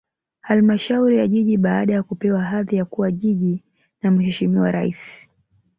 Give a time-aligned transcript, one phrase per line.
[0.41, 3.63] Halmashauri ya Jiji baada ya kupewa hadhi ya kuwa Jiji
[4.01, 4.97] na Mheshimiwa Rais